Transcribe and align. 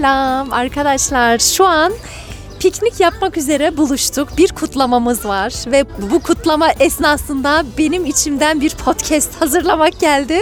Selam 0.00 0.52
arkadaşlar. 0.52 1.38
Şu 1.38 1.66
an 1.66 1.92
piknik 2.60 3.00
yapmak 3.00 3.36
üzere 3.36 3.76
buluştuk. 3.76 4.28
Bir 4.38 4.48
kutlamamız 4.48 5.24
var 5.24 5.52
ve 5.66 5.84
bu 6.12 6.20
kutlama 6.20 6.68
esnasında 6.80 7.64
benim 7.78 8.06
içimden 8.06 8.60
bir 8.60 8.70
podcast 8.70 9.40
hazırlamak 9.40 10.00
geldi. 10.00 10.40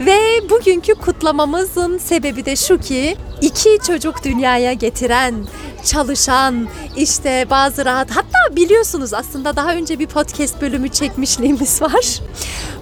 Ve 0.00 0.50
bugünkü 0.50 0.94
kutlamamızın 0.94 1.98
sebebi 1.98 2.44
de 2.44 2.56
şu 2.56 2.78
ki 2.78 3.16
iki 3.40 3.78
çocuk 3.86 4.24
dünyaya 4.24 4.72
getiren, 4.72 5.34
çalışan, 5.84 6.68
işte 6.96 7.46
bazı 7.50 7.84
rahat 7.84 8.10
hatta 8.10 8.56
biliyorsunuz 8.56 9.14
aslında 9.14 9.56
daha 9.56 9.74
önce 9.74 9.98
bir 9.98 10.06
podcast 10.06 10.60
bölümü 10.60 10.88
çekmişliğimiz 10.88 11.82
var. 11.82 12.20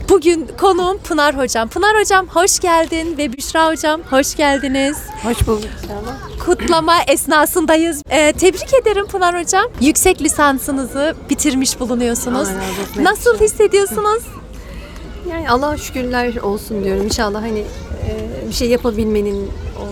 Bugün 0.08 0.48
konuğum 0.60 0.98
Pınar 0.98 1.38
Hocam. 1.38 1.68
Pınar 1.68 2.00
Hocam 2.00 2.26
hoş 2.26 2.58
geldin 2.60 3.18
ve 3.18 3.32
Büşra 3.32 3.70
Hocam 3.70 4.00
hoş 4.10 4.34
geldiniz. 4.34 4.96
Hoş 5.22 5.46
bulduk. 5.46 5.70
Kutlama 6.44 7.02
esnasındayız. 7.08 8.02
Ee, 8.10 8.32
tebrik 8.32 8.74
ederim 8.82 9.06
Pınar 9.06 9.40
Hocam. 9.40 9.64
Yüksek 9.80 10.22
lisansınızı 10.22 11.14
bitirmiş 11.30 11.80
bulunuyorsunuz. 11.80 12.48
Allah 12.48 12.56
razı 12.58 12.82
olsun. 12.90 13.04
Nasıl 13.04 13.38
hissediyorsunuz? 13.38 14.22
Yani 15.30 15.50
Allah'a 15.50 15.76
şükürler 15.76 16.36
olsun 16.36 16.84
diyorum. 16.84 17.04
İnşallah 17.04 17.42
hani 17.42 17.58
e, 18.08 18.48
bir 18.48 18.54
şey 18.54 18.68
yapabilmenin, 18.68 19.50
o 19.80 19.84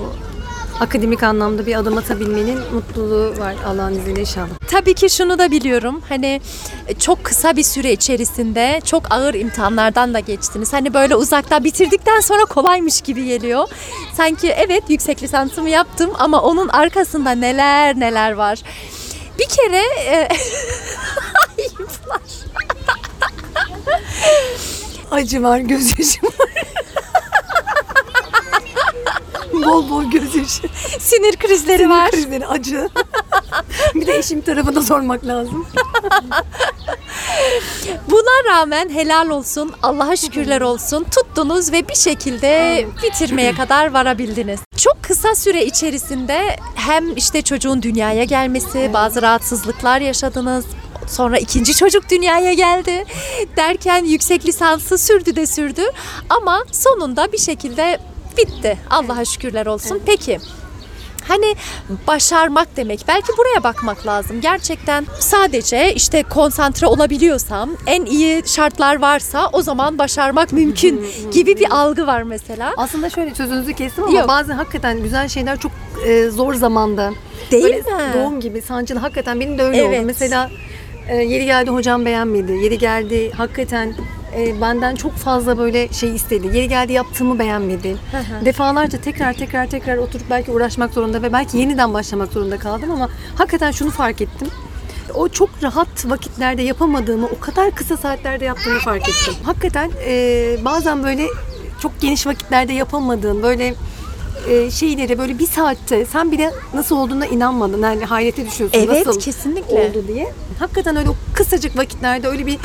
akademik 0.80 1.23
anlamda 1.23 1.67
bir 1.67 1.75
adım 1.75 1.98
atabilmenin 1.98 2.58
mutluluğu 2.75 3.34
var 3.39 3.55
Allah'ın 3.67 3.94
izniyle 3.94 4.20
inşallah. 4.20 4.48
Tabii 4.69 4.94
ki 4.94 5.11
şunu 5.11 5.39
da 5.39 5.50
biliyorum. 5.50 6.03
Hani 6.08 6.41
çok 6.98 7.25
kısa 7.25 7.56
bir 7.56 7.62
süre 7.62 7.92
içerisinde 7.92 8.81
çok 8.84 9.12
ağır 9.12 9.34
imtihanlardan 9.34 10.14
da 10.14 10.20
geçtiniz. 10.20 10.72
Hani 10.72 10.94
böyle 10.94 11.16
uzakta 11.16 11.64
bitirdikten 11.64 12.20
sonra 12.20 12.44
kolaymış 12.44 13.00
gibi 13.00 13.25
geliyor. 13.25 13.69
Sanki 14.16 14.48
evet 14.50 14.83
yüksek 14.89 15.22
lisansımı 15.22 15.70
yaptım 15.70 16.11
ama 16.19 16.42
onun 16.42 16.69
arkasında 16.69 17.31
neler 17.31 18.00
neler 18.00 18.33
var. 18.33 18.59
Bir 19.38 19.48
kere 19.48 19.83
e. 20.06 20.28
Acı 25.11 25.42
var, 25.42 25.59
gözyaşı 25.59 26.22
var. 26.22 26.53
Bol 29.64 29.90
bol 29.90 30.04
gözyaşı. 30.04 30.62
sinir 31.00 31.36
krizleri 31.36 31.90
var. 31.90 32.10
Krizleri 32.10 32.46
acı. 32.46 32.88
bir 33.94 34.06
de 34.06 34.18
eşim 34.18 34.40
tarafına 34.40 34.82
sormak 34.82 35.26
lazım. 35.26 35.66
Buna 38.10 38.54
rağmen 38.54 38.88
helal 38.90 39.28
olsun, 39.28 39.72
Allah'a 39.82 40.16
şükürler 40.16 40.60
olsun. 40.60 41.06
Tuttunuz 41.16 41.72
ve 41.72 41.88
bir 41.88 41.94
şekilde 41.94 42.86
bitirmeye 43.02 43.54
kadar 43.54 43.92
varabildiniz. 43.92 44.60
Çok 44.76 45.02
kısa 45.02 45.34
süre 45.34 45.64
içerisinde 45.64 46.56
hem 46.74 47.16
işte 47.16 47.42
çocuğun 47.42 47.82
dünyaya 47.82 48.24
gelmesi, 48.24 48.90
bazı 48.92 49.22
rahatsızlıklar 49.22 50.00
yaşadınız. 50.00 50.64
Sonra 51.06 51.38
ikinci 51.38 51.74
çocuk 51.76 52.10
dünyaya 52.10 52.52
geldi. 52.52 53.04
Derken 53.56 54.04
yüksek 54.04 54.46
lisansı 54.46 54.98
sürdü 54.98 55.36
de 55.36 55.46
sürdü. 55.46 55.82
Ama 56.30 56.64
sonunda 56.72 57.32
bir 57.32 57.38
şekilde 57.38 57.98
bitti. 58.36 58.78
Allah'a 58.90 59.24
şükürler 59.24 59.66
olsun. 59.66 60.00
Peki 60.06 60.38
Hani 61.28 61.56
başarmak 62.06 62.76
demek. 62.76 63.04
Belki 63.08 63.28
buraya 63.38 63.64
bakmak 63.64 64.06
lazım. 64.06 64.41
Gerçekten 64.41 65.06
sadece 65.20 65.94
işte 65.94 66.22
konsantre 66.22 66.86
olabiliyorsam, 66.86 67.70
en 67.86 68.04
iyi 68.04 68.42
şartlar 68.47 69.00
varsa 69.00 69.48
o 69.53 69.62
zaman 69.62 69.98
başarmak 69.98 70.53
mümkün 70.53 71.06
gibi 71.32 71.56
bir 71.56 71.70
algı 71.70 72.06
var 72.06 72.22
mesela. 72.22 72.75
Aslında 72.76 73.10
şöyle 73.10 73.34
sözünüzü 73.34 73.72
kestim 73.75 74.04
ama 74.04 74.19
Yok. 74.19 74.28
bazen 74.28 74.54
hakikaten 74.56 75.03
güzel 75.03 75.28
şeyler 75.28 75.59
çok 75.59 75.72
e, 76.06 76.30
zor 76.30 76.54
zamanda. 76.54 77.12
Değil 77.50 77.64
Böyle 77.64 77.76
mi? 77.76 78.14
Doğum 78.14 78.41
gibi 78.41 78.62
sancılı 78.62 78.98
hakikaten 78.98 79.41
benim 79.41 79.59
de 79.59 79.62
öyle 79.62 79.76
Evet. 79.78 79.98
oldu. 79.98 80.06
Mesela 80.06 80.50
e, 81.09 81.16
yeri 81.16 81.44
geldi 81.44 81.70
hocam 81.70 82.04
beğenmedi. 82.04 82.53
Yeri 82.53 82.78
geldi 82.78 83.32
hakikaten 83.36 83.94
e, 84.37 84.61
benden 84.61 84.95
çok 84.95 85.12
fazla 85.12 85.59
böyle 85.59 85.89
şey 85.89 86.15
istedi. 86.15 86.47
Yeri 86.47 86.69
geldi 86.69 86.93
yaptığımı 86.93 87.39
beğenmedi. 87.39 87.97
Defalarca 88.45 89.00
tekrar 89.00 89.33
tekrar 89.33 89.67
tekrar 89.67 89.97
oturup 89.97 90.31
belki 90.31 90.50
uğraşmak 90.50 90.95
zorunda 90.95 91.22
ve 91.22 91.33
belki 91.33 91.59
yeniden 91.59 91.95
başlamak 91.95 92.33
zorunda 92.33 92.59
kaldım 92.59 92.91
ama 92.91 93.09
hakikaten 93.34 93.71
şunu 93.71 93.91
fark 93.91 94.21
ettim. 94.21 94.49
O 95.15 95.28
çok 95.28 95.50
rahat 95.62 96.11
vakitlerde 96.11 96.62
yapamadığımı 96.62 97.27
o 97.27 97.41
kadar 97.41 97.71
kısa 97.71 97.97
saatlerde 97.97 98.45
yaptığımı 98.45 98.78
fark 98.78 99.09
ettim. 99.09 99.34
Hakikaten 99.43 99.91
e, 100.06 100.56
bazen 100.65 101.05
böyle 101.05 101.27
çok 101.83 102.01
geniş 102.01 102.27
vakitlerde 102.27 102.72
yapamadığın 102.72 103.43
böyle 103.43 103.75
e, 104.49 104.71
şeyleri 104.71 105.19
böyle 105.19 105.39
bir 105.39 105.47
saatte 105.47 106.05
sen 106.05 106.33
bile 106.33 106.51
nasıl 106.75 106.97
olduğuna 106.97 107.27
inanmadın. 107.27 107.83
Yani 107.83 108.05
hayrete 108.05 108.47
düşüyorsun. 108.47 108.78
Evet, 108.78 109.06
nasıl 109.06 109.21
kesinlikle. 109.21 109.75
oldu 109.75 110.05
diye. 110.09 110.33
Hakikaten 110.59 110.97
öyle 110.97 111.11
o 111.11 111.15
kısacık 111.34 111.78
vakitlerde 111.78 112.28
öyle 112.28 112.47
bir 112.47 112.59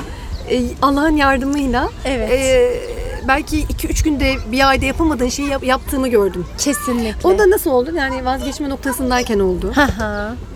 e, 0.52 0.62
Allah'ın 0.82 1.16
yardımıyla 1.16 1.90
Evet. 2.06 2.32
e, 2.32 2.80
belki 3.28 3.64
2-3 3.64 4.04
günde 4.04 4.36
bir 4.52 4.70
ayda 4.70 4.86
yapamadığın 4.86 5.30
şeyi 5.30 5.48
yap- 5.50 5.64
yaptığımı 5.64 6.08
gördüm. 6.08 6.46
Kesinlikle. 6.58 7.28
O 7.28 7.40
da 7.40 7.50
nasıl 7.50 7.72
oldu? 7.72 7.92
Yani 7.96 8.26
vazgeçme 8.26 8.70
noktasındayken 8.70 9.40
oldu. 9.40 9.74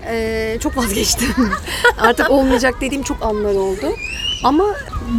Ee, 0.07 0.57
çok 0.63 0.77
vazgeçtim. 0.77 1.27
Artık 2.01 2.29
olmayacak 2.31 2.75
dediğim 2.81 3.03
çok 3.03 3.23
anlar 3.23 3.55
oldu. 3.55 3.85
Ama 4.43 4.65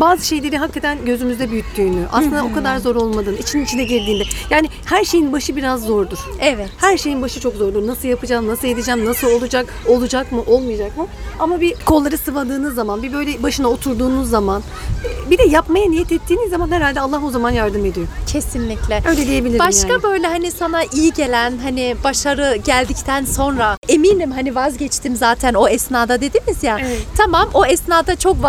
bazı 0.00 0.26
şeyleri 0.26 0.58
hakikaten 0.58 1.04
gözümüzde 1.04 1.50
büyüttüğünü, 1.50 2.06
aslında 2.12 2.44
o 2.44 2.52
kadar 2.54 2.78
zor 2.78 2.96
olmadığını, 2.96 3.36
için 3.36 3.64
içine 3.64 3.84
girdiğinde. 3.84 4.24
Yani 4.50 4.68
her 4.84 5.04
şeyin 5.04 5.32
başı 5.32 5.56
biraz 5.56 5.82
zordur. 5.84 6.18
Evet. 6.40 6.68
Her 6.76 6.98
şeyin 6.98 7.22
başı 7.22 7.40
çok 7.40 7.54
zordur. 7.54 7.86
Nasıl 7.86 8.08
yapacağım, 8.08 8.48
nasıl 8.48 8.68
edeceğim, 8.68 9.06
nasıl 9.06 9.30
olacak, 9.30 9.66
olacak 9.88 10.32
mı, 10.32 10.42
olmayacak 10.46 10.96
mı? 10.96 11.06
Ama 11.38 11.60
bir 11.60 11.74
kolları 11.74 12.18
sıvadığınız 12.18 12.74
zaman, 12.74 13.02
bir 13.02 13.12
böyle 13.12 13.42
başına 13.42 13.68
oturduğunuz 13.68 14.30
zaman, 14.30 14.62
e, 15.04 15.30
bir 15.30 15.38
de 15.38 15.42
yapmaya 15.42 15.90
niyet 15.90 16.12
ettiğiniz 16.12 16.50
zaman 16.50 16.70
herhalde 16.70 17.00
Allah 17.00 17.20
o 17.24 17.30
zaman 17.30 17.50
yardım 17.50 17.84
ediyor. 17.84 18.06
Kesinlikle. 18.26 19.02
Öyle 19.08 19.26
diyebilirim 19.26 19.58
Başka 19.58 19.92
yani. 19.92 20.02
böyle 20.02 20.26
hani 20.26 20.50
sana 20.50 20.82
iyi 20.84 21.12
gelen 21.12 21.58
hani 21.62 21.96
başarı 22.04 22.56
geldikten 22.56 23.24
sonra 23.24 23.76
eminim 23.88 24.30
hani 24.30 24.54
vazgeçtim 24.54 25.16
zaten 25.16 25.54
o 25.54 25.68
esnada 25.68 26.20
dediniz 26.20 26.62
ya. 26.62 26.78
Evet. 26.80 27.02
Tamam 27.16 27.48
o 27.54 27.66
esnada 27.66 28.16
çok 28.16 28.42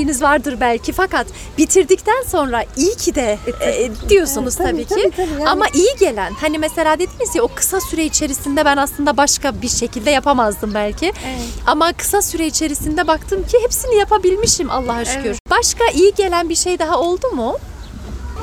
vazgeçmişliğiniz 0.00 0.22
vardır 0.22 0.56
belki 0.60 0.92
fakat 0.92 1.26
bitirdikten 1.58 2.22
sonra 2.26 2.64
iyi 2.76 2.94
ki 2.96 3.14
de 3.14 3.38
e, 3.60 3.90
diyorsunuz 4.08 4.56
Evet, 4.60 4.70
tabii, 4.70 4.84
tabii, 4.86 5.02
ki. 5.02 5.10
tabii, 5.16 5.26
tabii. 5.28 5.40
Yani- 5.40 5.48
Ama 5.50 5.66
iyi 5.74 5.96
gelen 6.00 6.32
hani 6.40 6.58
mesela 6.58 6.98
dediniz 6.98 7.34
ya 7.34 7.42
o 7.42 7.48
kısa 7.48 7.80
süre 7.80 8.04
içerisinde 8.04 8.64
ben 8.64 8.76
aslında 8.76 9.16
başka 9.16 9.62
bir 9.62 9.68
şekilde 9.68 10.10
yapamazdım 10.10 10.74
belki. 10.74 11.06
Evet. 11.06 11.40
Ama 11.66 11.92
kısa 11.92 12.22
süre 12.22 12.46
içerisinde 12.46 13.06
baktım 13.06 13.42
ki 13.46 13.58
hepsini 13.62 13.94
yapabilmişim 13.96 14.70
Allah'a 14.70 15.04
şükür. 15.04 15.24
Evet. 15.26 15.38
Başka 15.50 15.84
iyi 15.94 16.14
gelen 16.14 16.48
bir 16.48 16.54
şey 16.56 16.78
daha 16.78 17.00
oldu 17.00 17.26
mu? 17.34 17.56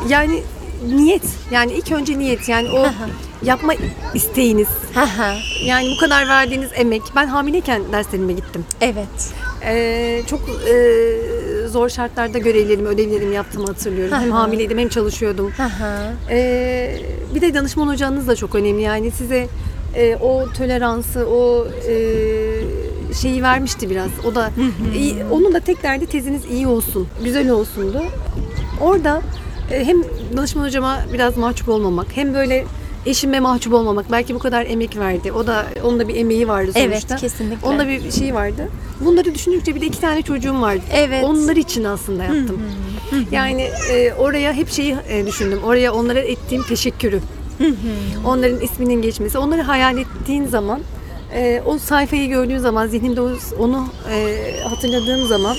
Yani 0.09 0.44
niyet, 0.88 1.24
yani 1.51 1.74
ilk 1.74 1.91
önce 1.91 2.19
niyet, 2.19 2.50
yani 2.50 2.69
o 2.72 2.85
yapma 3.44 3.74
isteğiniz, 4.13 4.68
Haha. 4.94 5.34
Yani 5.63 5.91
bu 5.95 6.00
kadar 6.00 6.28
verdiğiniz 6.28 6.69
emek. 6.75 7.01
Ben 7.16 7.28
hamileyken 7.28 7.81
derslerime 7.91 8.34
gittim. 8.34 8.66
evet. 8.81 9.34
Ee, 9.66 10.22
çok 10.29 10.40
e, 10.50 11.68
zor 11.68 11.90
şartlarda 11.90 12.38
görevlerimi, 12.38 12.88
ödevlerimi 12.88 13.35
yaptığımı 13.35 13.68
hatırlıyorum. 13.68 14.13
hem 14.13 14.31
hamileydim 14.31 14.78
hem 14.78 14.90
çalışıyordum. 14.90 15.51
Ee, 16.29 17.00
bir 17.35 17.41
de 17.41 17.53
danışman 17.53 17.88
hocanız 17.88 18.27
da 18.27 18.36
çok 18.36 18.56
önemli. 18.56 18.81
Yani 18.81 19.12
size 19.12 19.48
e, 19.95 20.15
o 20.15 20.45
toleransı, 20.57 21.25
o 21.27 21.68
e, 21.89 21.94
şeyi 23.21 23.44
vermişti 23.44 23.89
biraz. 23.89 24.09
O 24.25 24.36
da 24.36 24.51
iyi- 24.95 25.24
onun 25.31 25.54
da 25.54 25.59
tek 25.59 25.83
derdi 25.83 26.06
teziniz 26.06 26.42
iyi 26.51 26.68
olsun, 26.68 27.07
güzel 27.24 27.50
olsundu. 27.50 28.04
Orada 28.81 29.21
e, 29.71 29.86
hem 29.86 29.98
danışman 30.38 30.63
hocama 30.65 31.00
biraz 31.13 31.38
mahcup 31.38 31.69
olmamak, 31.69 32.07
hem 32.15 32.33
böyle 32.33 32.65
eşime 33.09 33.39
mahcup 33.39 33.74
olmamak. 33.74 34.12
Belki 34.12 34.36
bu 34.36 34.39
kadar 34.39 34.65
emek 34.65 34.98
verdi. 34.98 35.31
O 35.31 35.48
da 35.48 35.65
onun 35.83 36.00
da 36.00 36.07
bir 36.07 36.15
emeği 36.15 36.48
vardı 36.48 36.71
sonuçta. 36.74 37.13
Evet, 37.13 37.21
kesinlikle. 37.21 37.68
Onda 37.68 37.88
bir 37.88 38.12
şey 38.12 38.33
vardı. 38.33 38.69
Bunları 39.00 39.36
düşündükçe 39.36 39.75
bir 39.75 39.81
de 39.81 39.86
iki 39.86 40.01
tane 40.01 40.21
çocuğum 40.21 40.62
vardı. 40.62 40.81
Evet. 40.94 41.24
Onlar 41.24 41.56
için 41.56 41.83
aslında 41.83 42.24
yaptım. 42.24 42.62
Yani 43.31 43.62
e, 43.92 44.13
oraya 44.13 44.54
hep 44.54 44.69
şeyi 44.69 44.95
e, 45.09 45.25
düşündüm. 45.25 45.59
Oraya 45.63 45.94
onlara 45.94 46.19
ettiğim 46.19 46.63
teşekkürü. 46.63 47.19
Onların 48.25 48.59
isminin 48.62 49.01
geçmesi. 49.01 49.38
Onları 49.38 49.62
hayal 49.62 49.98
ettiğin 49.98 50.45
zaman 50.45 50.81
e, 51.33 51.62
o 51.65 51.77
sayfayı 51.77 52.30
gördüğün 52.30 52.57
zaman 52.57 52.88
zihnimde 52.88 53.21
onu 53.59 53.88
e, 54.12 54.38
hatırladığım 54.69 55.27
zaman 55.27 55.56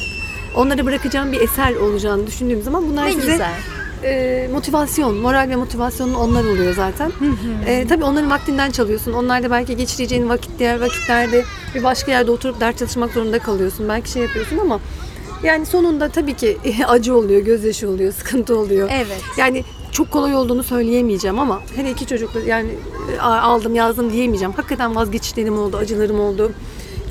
onlara 0.56 0.86
bırakacağım 0.86 1.32
bir 1.32 1.40
eser 1.40 1.74
olacağını 1.74 2.26
düşündüğüm 2.26 2.62
zaman 2.62 2.88
bunlar 2.90 3.06
Ne 3.06 3.12
size 3.12 3.32
güzel. 3.32 3.52
E, 4.04 4.48
motivasyon, 4.52 5.16
moral 5.16 5.48
ve 5.48 5.56
motivasyonun 5.56 6.14
onlar 6.14 6.44
oluyor 6.44 6.74
zaten. 6.74 7.12
E, 7.66 7.86
tabii 7.88 8.04
onların 8.04 8.30
vaktinden 8.30 8.70
çalıyorsun. 8.70 9.12
Onlar 9.12 9.42
da 9.42 9.50
belki 9.50 9.76
geçireceğin 9.76 10.28
vakit 10.28 10.50
diğer 10.58 10.80
vakitlerde 10.80 11.44
bir 11.74 11.84
başka 11.84 12.10
yerde 12.10 12.30
oturup 12.30 12.60
ders 12.60 12.76
çalışmak 12.76 13.12
zorunda 13.12 13.38
kalıyorsun. 13.38 13.88
Belki 13.88 14.10
şey 14.10 14.22
yapıyorsun 14.22 14.58
ama 14.58 14.80
yani 15.42 15.66
sonunda 15.66 16.08
tabii 16.08 16.34
ki 16.34 16.58
acı 16.88 17.16
oluyor, 17.16 17.40
gözyaşı 17.40 17.88
oluyor, 17.90 18.12
sıkıntı 18.12 18.58
oluyor. 18.58 18.88
Evet. 18.92 19.22
Yani 19.36 19.64
çok 19.92 20.10
kolay 20.10 20.34
olduğunu 20.34 20.62
söyleyemeyeceğim 20.62 21.38
ama 21.38 21.60
hele 21.76 21.90
iki 21.90 22.06
çocukla 22.06 22.40
yani 22.40 22.70
aldım 23.20 23.74
yazdım 23.74 24.12
diyemeyeceğim. 24.12 24.52
Hakikaten 24.52 24.94
vazgeçişlerim 24.96 25.58
oldu, 25.58 25.76
acılarım 25.76 26.20
oldu. 26.20 26.52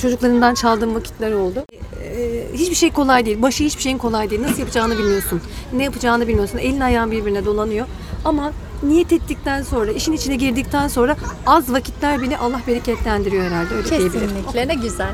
Çocuklarından 0.01 0.53
çaldığım 0.53 0.95
vakitler 0.95 1.31
oldu. 1.31 1.65
Ee, 2.03 2.47
hiçbir 2.53 2.75
şey 2.75 2.91
kolay 2.91 3.25
değil. 3.25 3.41
Başı 3.41 3.63
hiçbir 3.63 3.81
şeyin 3.81 3.97
kolay 3.97 4.29
değil. 4.29 4.41
Nasıl 4.41 4.59
yapacağını 4.59 4.97
bilmiyorsun. 4.97 5.41
Ne 5.73 5.83
yapacağını 5.83 6.27
bilmiyorsun. 6.27 6.57
Elin 6.57 6.79
ayağın 6.79 7.11
birbirine 7.11 7.45
dolanıyor. 7.45 7.87
Ama 8.25 8.51
niyet 8.83 9.11
ettikten 9.13 9.63
sonra, 9.63 9.91
işin 9.91 10.13
içine 10.13 10.35
girdikten 10.35 10.87
sonra 10.87 11.15
az 11.45 11.73
vakitler 11.73 12.21
bile 12.21 12.37
Allah 12.37 12.61
bereketlendiriyor 12.67 13.45
herhalde. 13.45 13.75
Öyle. 13.75 13.89
Kesinlikle 13.89 14.67
ne 14.67 14.75
güzel. 14.75 15.11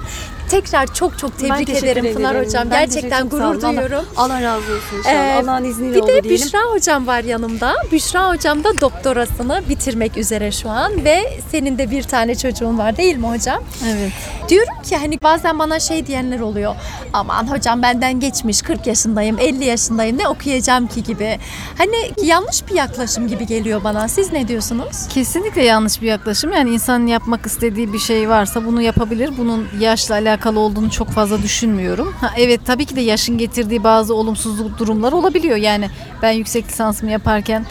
Tekrar 0.50 0.94
çok 0.94 1.20
çok 1.20 1.38
tebrik 1.40 1.70
ederim 1.70 2.14
Pınar 2.14 2.36
ederim. 2.36 2.48
Hocam. 2.48 2.72
Ben 2.72 2.86
Gerçekten 2.86 3.30
gurur 3.30 3.62
duyuyorum. 3.62 4.06
Allah, 4.18 4.34
Allah 4.34 4.42
razı 4.42 4.74
olsun 4.74 4.98
inşallah. 4.98 5.16
Ee, 5.16 5.42
Allah'ın 5.44 5.64
izniyle 5.64 5.96
Bir 5.96 6.08
de. 6.08 6.30
Büşra 6.30 6.60
hocam 6.72 7.08
var 7.08 7.24
yanımda. 7.24 7.76
Büşra 7.92 8.30
hocam 8.30 8.64
da 8.64 8.82
doktorasını 8.82 9.62
bitirmek 9.70 10.18
üzere 10.18 10.52
şu 10.52 10.70
an 10.70 11.06
ve 11.06 11.40
senin 11.52 11.78
de 11.78 11.92
bir 11.92 12.04
tane 12.04 12.36
çocuğun 12.36 12.78
var 12.78 12.98
değil 12.98 13.18
mi 13.18 13.28
hocam? 13.28 13.64
Evet. 13.88 14.12
Diyorum 14.50 14.82
ki 14.84 14.98
hani 14.98 15.22
bazen 15.24 15.60
bana 15.60 15.80
şey 15.80 16.08
diyenler 16.08 16.40
oluyor. 16.40 16.76
Aman 17.14 17.52
hocam 17.52 17.82
benden 17.82 18.20
geçmiş 18.20 18.62
40 18.62 18.88
yaşındayım, 18.88 19.40
50 19.40 19.66
yaşındayım 19.66 20.18
ne 20.18 20.28
okuyacağım 20.28 20.88
ki 20.88 21.04
gibi. 21.04 21.40
Hani 21.78 22.12
yanlış 22.24 22.68
bir 22.70 22.76
yaklaşım 22.76 23.28
gibi 23.28 23.46
geliyor 23.48 23.84
bana. 23.84 24.08
Siz 24.08 24.34
ne 24.34 24.48
diyorsunuz? 24.48 25.08
Kesinlikle 25.14 25.64
yanlış 25.64 26.02
bir 26.02 26.08
yaklaşım. 26.08 26.52
Yani 26.54 26.70
insanın 26.70 27.08
yapmak 27.08 27.46
istediği 27.46 27.94
bir 27.94 28.00
şey 28.00 28.30
varsa 28.30 28.66
bunu 28.66 28.82
yapabilir. 28.82 29.32
Bunun 29.38 29.68
yaşla 29.80 30.16
alakalı 30.16 30.33
olduğunu 30.56 30.92
çok 30.92 31.10
fazla 31.10 31.42
düşünmüyorum. 31.42 32.14
Ha, 32.22 32.32
evet 32.38 32.62
tabii 32.66 32.86
ki 32.86 32.96
de 32.96 33.02
yaşın 33.02 33.38
getirdiği 33.38 33.84
bazı 33.84 34.16
olumsuzluk 34.16 34.80
durumlar 34.80 35.12
olabiliyor. 35.12 35.58
Yani 35.58 35.90
ben 36.22 36.32
yüksek 36.32 36.68
lisansımı 36.68 37.12
yaparken 37.12 37.66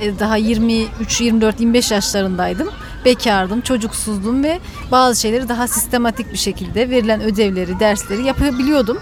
e, 0.00 0.18
daha 0.18 0.36
23, 0.36 1.20
24, 1.20 1.60
25 1.60 1.90
yaşlarındaydım. 1.90 2.68
Bekardım, 3.04 3.60
çocuksuzdum 3.60 4.44
ve 4.44 4.58
bazı 4.90 5.20
şeyleri 5.20 5.48
daha 5.48 5.68
sistematik 5.68 6.32
bir 6.32 6.38
şekilde 6.38 6.90
verilen 6.90 7.20
ödevleri, 7.22 7.80
dersleri 7.80 8.24
yapabiliyordum. 8.24 8.98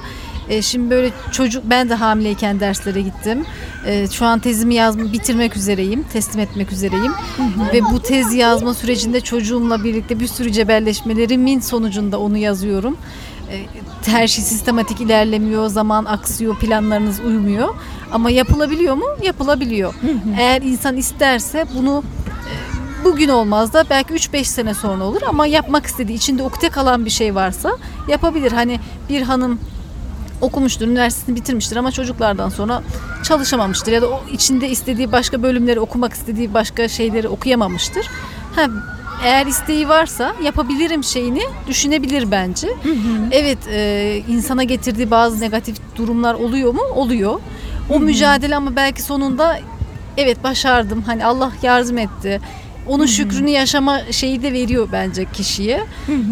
E, 0.49 0.63
şimdi 0.63 0.91
böyle 0.91 1.11
çocuk 1.33 1.65
ben 1.67 1.89
de 1.89 1.95
hamileyken 1.95 2.61
derslere 2.61 3.01
gittim. 3.01 3.45
E, 3.87 4.09
şu 4.09 4.27
an 4.27 4.39
tezimi 4.39 4.75
yazma 4.75 5.13
bitirmek 5.13 5.57
üzereyim, 5.57 6.03
teslim 6.13 6.41
etmek 6.41 6.73
üzereyim. 6.73 7.13
Ve 7.73 7.83
bu 7.93 8.01
tez 8.01 8.35
yazma 8.35 8.75
sürecinde 8.75 9.21
çocuğumla 9.21 9.85
birlikte 9.85 10.21
bir 10.21 10.27
sürü 10.27 10.53
cebelleşmelerimin 10.53 11.61
sonucunda 11.61 12.21
onu 12.21 12.37
yazıyorum. 12.37 12.97
E, 13.51 13.57
her 14.07 14.27
şey 14.27 14.45
sistematik 14.45 15.01
ilerlemiyor, 15.01 15.69
zaman 15.69 16.05
aksıyor, 16.05 16.57
planlarınız 16.57 17.21
uymuyor. 17.21 17.75
Ama 18.13 18.31
yapılabiliyor 18.31 18.95
mu? 18.95 19.07
Yapılabiliyor. 19.23 19.95
Eğer 20.39 20.63
insan 20.63 20.97
isterse 20.97 21.65
bunu 21.75 22.03
e, 22.29 23.05
bugün 23.05 23.29
olmaz 23.29 23.73
da 23.73 23.85
belki 23.91 24.15
3-5 24.15 24.45
sene 24.45 24.75
sonra 24.75 25.05
olur 25.05 25.23
ama 25.27 25.47
yapmak 25.47 25.87
istediği, 25.87 26.15
içinde 26.15 26.43
ukde 26.43 26.69
kalan 26.69 27.05
bir 27.05 27.11
şey 27.11 27.35
varsa 27.35 27.77
yapabilir. 28.09 28.53
Hani 28.53 28.81
bir 29.09 29.23
hanım 29.23 29.59
okumuştur, 30.45 30.87
üniversitesini 30.87 31.37
bitirmiştir 31.37 31.77
ama 31.77 31.91
çocuklardan 31.93 32.49
sonra 32.49 32.83
çalışamamıştır 33.23 33.93
ya 33.93 34.03
da 34.03 34.09
o 34.09 34.23
içinde 34.33 34.69
istediği 34.69 35.13
başka 35.13 35.43
bölümleri 35.43 35.81
okumak 35.81 36.13
istediği 36.13 36.55
başka 36.55 36.89
şeyleri 36.89 37.29
okuyamamıştır. 37.29 38.07
Ha, 38.57 38.67
eğer 39.25 39.47
isteği 39.47 39.89
varsa 39.89 40.35
yapabilirim 40.43 41.05
şeyini 41.05 41.43
düşünebilir 41.69 42.31
bence. 42.31 42.69
Evet, 43.33 43.59
e, 43.69 44.23
insana 44.29 44.63
getirdiği 44.63 45.11
bazı 45.11 45.41
negatif 45.41 45.77
durumlar 45.97 46.35
oluyor 46.35 46.75
mu? 46.75 46.83
Oluyor. 46.95 47.41
O 47.91 48.01
mücadele 48.01 48.57
ama 48.57 48.77
belki 48.77 49.03
sonunda 49.03 49.61
evet 50.17 50.45
başardım. 50.45 51.03
Hani 51.07 51.27
Allah 51.27 51.53
yardım 51.63 51.99
etti. 51.99 52.41
Onun 52.89 53.07
şükrünü 53.07 53.51
yaşama 53.51 54.01
şeyi 54.11 54.43
de 54.43 54.53
veriyor 54.53 54.89
bence 54.93 55.25
kişiye. 55.25 55.85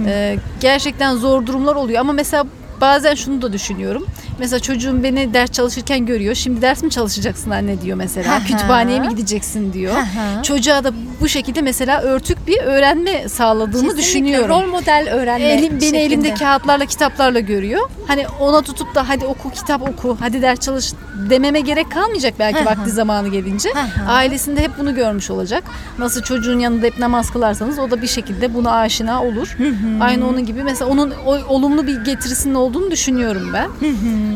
Ee, 0.07 0.39
gerçekten 0.61 1.17
zor 1.17 1.47
durumlar 1.47 1.75
oluyor 1.75 2.01
ama 2.01 2.13
mesela 2.13 2.45
bazen 2.83 3.15
şunu 3.15 3.43
da 3.43 3.53
düşünüyorum. 3.53 4.07
Mesela 4.39 4.61
çocuğum 4.61 5.03
beni 5.03 5.35
ders 5.35 5.53
çalışırken 5.53 6.07
görüyor. 6.07 6.35
Şimdi 6.35 6.63
ders 6.63 6.83
mi 6.83 6.91
çalışacaksın 6.91 7.51
anne 7.51 7.81
diyor 7.83 7.97
mesela. 7.97 8.41
Kütüphaneye 8.47 9.01
mi 9.01 9.09
gideceksin 9.09 9.73
diyor. 9.73 9.95
Çocuğa 10.43 10.85
da 10.85 10.93
bu 11.21 11.29
şekilde 11.29 11.63
mesela 11.63 12.01
örtük 12.03 12.47
bir 12.47 12.59
öğrenme 12.59 13.29
sağladığını 13.29 13.73
Kesinlikle 13.73 13.97
düşünüyorum. 14.03 14.49
Rol 14.49 14.67
model 14.67 15.09
öğrenme 15.13 15.45
Elim, 15.47 15.73
beni 15.73 15.81
şeklinde. 15.81 16.03
elimde 16.05 16.35
kağıtlarla 16.35 16.87
kitaplarla 16.87 17.41
görüyor. 17.41 17.91
Hani 18.07 18.27
ona 18.41 18.63
tutup 18.63 18.95
da 18.95 19.09
hadi 19.09 19.25
oku 19.27 19.51
kitap 19.51 19.83
oku 19.83 20.17
hadi 20.21 20.43
ders 20.43 20.61
çalış 20.61 20.93
dememe 21.31 21.61
gerek 21.61 21.93
kalmayacak 21.93 22.35
belki 22.39 22.67
vakti 22.67 22.91
zamanı 22.91 23.29
gelince. 23.29 23.69
Ailesinde 24.09 24.61
hep 24.61 24.71
bunu 24.79 24.95
görmüş 24.95 25.31
olacak. 25.31 25.65
Nasıl 25.99 26.23
çocuğun 26.23 26.59
yanında 26.59 26.87
hep 26.87 26.99
namaz 26.99 27.31
kılarsanız 27.31 27.79
o 27.79 27.91
da 27.91 28.03
bir 28.03 28.07
şekilde 28.07 28.55
buna 28.55 28.73
aşina 28.73 29.23
olur. 29.25 29.57
Aynı 30.01 30.29
onun 30.29 30.47
gibi 30.47 30.63
mesela 30.63 30.91
onun 30.91 31.13
olumlu 31.49 31.87
bir 31.87 32.05
getirisinin 32.05 32.55
olduğunu 32.73 32.91
düşünüyorum 32.91 33.51
ben. 33.53 33.71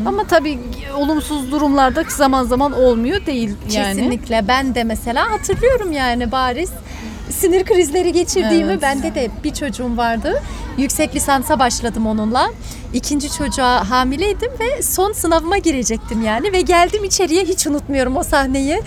Ama 0.05 0.23
tabii 0.23 0.59
olumsuz 0.97 1.51
durumlarda 1.51 2.03
zaman 2.09 2.43
zaman 2.43 2.71
olmuyor 2.71 3.25
değil 3.25 3.49
yani. 3.71 3.95
Kesinlikle. 3.95 4.45
Ben 4.47 4.75
de 4.75 4.83
mesela 4.83 5.31
hatırlıyorum 5.31 5.91
yani 5.91 6.31
bariz 6.31 6.69
sinir 7.29 7.65
krizleri 7.65 8.11
geçirdiğimi. 8.11 8.71
Evet. 8.71 8.81
Bende 8.81 9.15
de 9.15 9.29
bir 9.43 9.53
çocuğum 9.53 9.97
vardı. 9.97 10.41
Yüksek 10.77 11.15
lisansa 11.15 11.59
başladım 11.59 12.07
onunla. 12.07 12.51
İkinci 12.93 13.31
çocuğa 13.33 13.89
hamileydim 13.89 14.51
ve 14.59 14.81
son 14.81 15.11
sınavıma 15.11 15.57
girecektim 15.57 16.21
yani 16.25 16.53
ve 16.53 16.61
geldim 16.61 17.03
içeriye 17.03 17.43
hiç 17.43 17.67
unutmuyorum 17.67 18.17
o 18.17 18.23
sahneyi. 18.23 18.81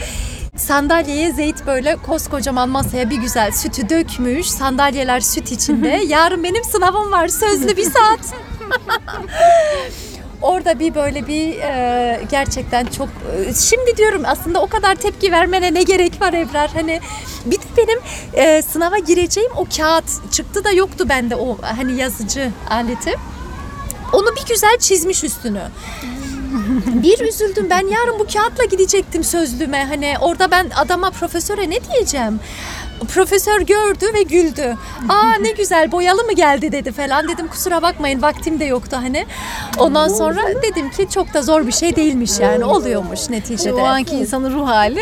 Sandalyeye 0.57 1.33
Zeyt 1.33 1.67
böyle 1.67 1.97
koskocaman 1.97 2.69
masaya 2.69 3.11
bir 3.11 3.17
güzel 3.17 3.53
sütü 3.53 3.89
dökmüş. 3.89 4.47
Sandalyeler 4.47 5.21
süt 5.21 5.53
içinde. 5.53 6.03
Yarın 6.09 6.45
benim 6.45 6.65
sınavım 6.65 7.13
var 7.13 7.29
sözlü 7.29 7.77
bir 7.77 7.91
saat. 7.91 8.21
Orada 10.43 10.79
bir 10.79 10.95
böyle 10.95 11.27
bir 11.27 11.59
e, 11.59 12.21
gerçekten 12.31 12.87
çok 12.87 13.09
e, 13.09 13.55
şimdi 13.55 13.97
diyorum 13.97 14.23
aslında 14.27 14.63
o 14.63 14.67
kadar 14.67 14.95
tepki 14.95 15.33
vermene 15.33 15.75
ne 15.75 15.83
gerek 15.83 16.21
var 16.21 16.33
Ebrar 16.33 16.71
hani 16.75 17.01
bir 17.45 17.57
de 17.57 17.63
benim 17.77 17.99
e, 18.33 18.63
sınava 18.63 18.99
gireceğim 18.99 19.51
o 19.57 19.67
kağıt 19.77 20.33
çıktı 20.33 20.65
da 20.65 20.71
yoktu 20.71 21.07
bende 21.09 21.37
o 21.37 21.59
hani 21.63 21.97
yazıcı 21.97 22.51
aleti 22.71 23.15
onu 24.13 24.37
bir 24.37 24.55
güzel 24.55 24.79
çizmiş 24.79 25.25
üstünü. 25.25 25.63
Bir 26.87 27.21
üzüldüm 27.21 27.71
ben 27.71 27.87
yarın 27.87 28.19
bu 28.19 28.27
kağıtla 28.27 28.65
gidecektim 28.65 29.25
sözlüme 29.25 29.85
hani 29.85 30.15
orada 30.21 30.51
ben 30.51 30.71
adama 30.77 31.11
profesöre 31.11 31.71
ne 31.71 31.79
diyeceğim? 31.85 32.41
Profesör 33.09 33.61
gördü 33.61 34.07
ve 34.15 34.23
güldü. 34.23 34.77
Aa 35.09 35.35
ne 35.41 35.51
güzel 35.51 35.93
boyalı 35.93 36.25
mı 36.25 36.33
geldi 36.33 36.73
dedi 36.73 36.93
falan. 36.93 37.29
Dedim 37.29 37.49
kusura 37.49 37.83
bakmayın 37.83 38.23
vaktim 38.23 38.61
de 38.61 38.65
yoktu 38.65 38.97
hani. 39.01 39.27
Ondan 39.79 40.09
sonra 40.09 40.43
dedim 40.63 40.91
ki 40.91 41.09
çok 41.15 41.35
da 41.35 41.43
zor 41.43 41.67
bir 41.67 41.73
şey 41.73 41.97
değilmiş 41.97 42.41
yani 42.41 42.65
oluyormuş 42.65 43.31
neticede. 43.31 43.75
O 43.75 43.85
anki 43.85 44.17
insanın 44.17 44.55
ruh 44.55 44.69
hali 44.69 45.01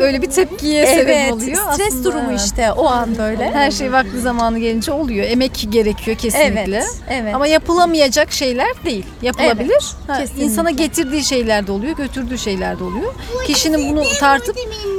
öyle 0.00 0.22
bir 0.22 0.30
tepkiye 0.30 0.82
evet, 0.82 0.94
sebep 0.94 1.32
oluyor. 1.32 1.72
stres 1.72 1.88
Aslında 1.88 2.04
durumu 2.04 2.30
evet. 2.30 2.40
işte 2.40 2.72
o 2.72 2.86
an 2.86 3.18
böyle. 3.18 3.50
Her 3.50 3.70
şey 3.70 3.92
vakti 3.92 4.20
zamanı 4.20 4.58
gelince 4.58 4.92
oluyor. 4.92 5.26
Emek 5.28 5.66
gerekiyor 5.70 6.16
kesinlikle. 6.16 6.76
Evet, 6.76 6.86
evet. 7.10 7.34
Ama 7.34 7.46
yapılamayacak 7.46 8.32
şeyler 8.32 8.84
değil. 8.84 9.06
Yapılabilir. 9.22 9.84
Evet, 10.18 10.30
Ha, 10.30 10.42
insana 10.42 10.70
getirdiği 10.70 11.24
şeyler 11.24 11.66
de 11.66 11.72
oluyor, 11.72 11.96
götürdüğü 11.96 12.38
şeyler 12.38 12.78
de 12.78 12.84
oluyor. 12.84 13.14
Kişinin 13.46 13.90
bunu 13.90 14.04
tartıp 14.20 14.56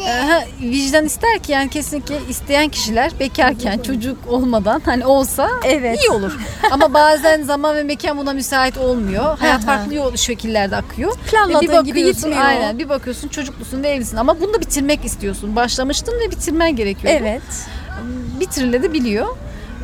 e, 0.08 0.22
ha, 0.27 0.43
vicdan 0.62 1.05
ister 1.05 1.39
ki 1.39 1.51
yani 1.51 1.70
kesinlikle 1.70 2.15
isteyen 2.29 2.70
kişiler 2.70 3.12
bekarken 3.20 3.77
çocuk 3.79 4.17
olmadan 4.27 4.81
hani 4.86 5.05
olsa 5.05 5.50
Evet. 5.63 6.00
iyi 6.00 6.10
olur. 6.10 6.38
Ama 6.72 6.93
bazen 6.93 7.43
zaman 7.43 7.75
ve 7.75 7.84
mekan 7.84 8.17
buna 8.17 8.34
müsait 8.34 8.77
olmuyor. 8.77 9.38
Hayat 9.39 9.60
Aha. 9.60 9.65
farklı 9.65 9.93
yol- 9.96 10.15
şekillerde 10.15 10.75
akıyor. 10.75 11.13
Planladığın 11.31 11.55
Ve 11.55 11.62
bir 11.62 11.67
gibi 11.67 11.79
bakıyorsun, 11.79 12.13
gitmiyor. 12.15 12.46
Aynen 12.46 12.79
bir 12.79 12.89
bakıyorsun 12.89 13.27
çocuklusun 13.27 13.84
ve 13.84 13.89
evlisin 13.89 14.17
ama 14.17 14.39
bunu 14.41 14.53
da 14.53 14.62
bitirmek 14.62 15.05
istiyorsun. 15.05 15.55
Başlamıştın 15.55 16.13
ve 16.20 16.31
bitirmen 16.31 16.75
gerekiyor. 16.75 17.13
Evet. 17.22 17.41
Bitirilebiliyor. 18.39 19.27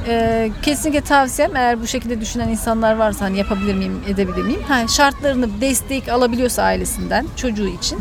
Ee, 0.07 0.51
kesinlikle 0.61 1.01
tavsiyem 1.01 1.55
eğer 1.55 1.81
bu 1.81 1.87
şekilde 1.87 2.21
düşünen 2.21 2.49
insanlar 2.49 2.95
varsa 2.95 3.25
hani 3.25 3.37
yapabilir 3.37 3.73
miyim, 3.73 4.01
edebilir 4.07 4.43
miyim? 4.43 4.61
Ha, 4.67 4.87
şartlarını 4.87 5.61
destek 5.61 6.09
alabiliyorsa 6.09 6.63
ailesinden 6.63 7.25
çocuğu 7.35 7.67
için 7.67 7.99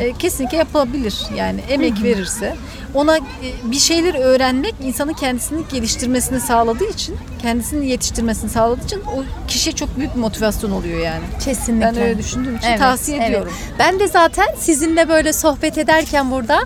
e, 0.00 0.12
kesinlikle 0.12 0.56
yapılabilir. 0.56 1.14
Yani 1.36 1.60
emek 1.68 2.02
verirse 2.02 2.56
ona 2.94 3.16
e, 3.16 3.20
bir 3.64 3.76
şeyler 3.78 4.14
öğrenmek 4.14 4.74
insanın 4.82 5.12
kendisini 5.12 5.62
geliştirmesini 5.72 6.40
sağladığı 6.40 6.88
için, 6.88 7.16
kendisini 7.42 7.88
yetiştirmesini 7.88 8.50
sağladığı 8.50 8.84
için 8.84 9.00
o 9.00 9.24
kişiye 9.48 9.76
çok 9.76 9.98
büyük 9.98 10.14
bir 10.14 10.20
motivasyon 10.20 10.70
oluyor 10.70 11.00
yani. 11.00 11.22
Kesinlikle. 11.44 11.86
Ben 11.86 11.96
öyle 11.96 12.18
düşündüğüm 12.18 12.56
için 12.56 12.68
Evet, 12.68 12.78
tavsiye 12.78 13.16
evet. 13.18 13.28
ediyorum. 13.28 13.52
Ben 13.78 14.00
de 14.00 14.08
zaten 14.08 14.46
sizinle 14.58 15.08
böyle 15.08 15.32
sohbet 15.32 15.78
ederken 15.78 16.30
burada 16.30 16.60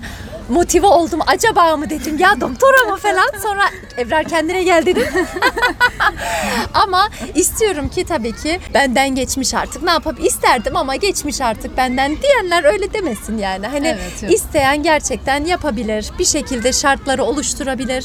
motive 0.49 0.87
oldum. 0.87 1.21
Acaba 1.27 1.77
mı 1.77 1.91
dedim 1.91 2.19
ya 2.19 2.41
doktora 2.41 2.91
mı 2.91 2.97
falan. 2.97 3.29
Sonra 3.43 3.63
Ebrar 3.99 4.25
kendine 4.25 4.63
gel 4.63 4.87
dedim. 4.87 5.07
ama 6.75 7.09
istiyorum 7.35 7.89
ki 7.89 8.05
tabii 8.05 8.33
ki 8.37 8.61
benden 8.75 9.15
geçmiş 9.15 9.55
artık. 9.55 9.83
Ne 9.83 9.91
yapıp 9.91 10.25
isterdim 10.25 10.77
ama 10.77 10.97
geçmiş 10.97 11.41
artık 11.41 11.77
benden 11.77 12.17
diyenler 12.23 12.65
öyle 12.65 12.93
demesin 12.93 13.39
yani. 13.39 13.67
Hani 13.67 13.87
Evet, 13.89 14.23
yok. 14.23 14.33
isteyen 14.33 14.83
gerçekten 14.83 15.45
yapabilir. 15.45 16.11
Bir 16.19 16.25
şekilde 16.25 16.73
şartları 16.73 17.25
oluşturabilir. 17.25 18.05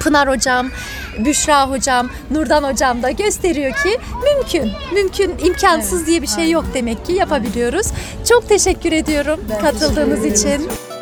Pınar 0.00 0.28
hocam, 0.28 0.70
Büşra 1.18 1.70
hocam, 1.70 2.08
Nurdan 2.30 2.62
hocam 2.62 3.02
da 3.02 3.10
gösteriyor 3.10 3.72
ki 3.72 3.98
mümkün. 4.24 4.72
Mümkün, 4.94 5.34
imkansız 5.46 5.98
Evet, 5.98 6.06
diye 6.06 6.22
bir 6.22 6.26
şey 6.26 6.36
aynen. 6.38 6.50
yok 6.52 6.64
demek 6.74 7.06
ki 7.06 7.12
yapabiliyoruz. 7.12 7.86
Çok 8.28 8.48
teşekkür 8.48 8.92
ediyorum 8.92 9.40
Ben 9.50 9.60
katıldığınız 9.60 10.22
teşekkür 10.22 10.46
ederim. 10.48 10.60
için. 10.62 10.95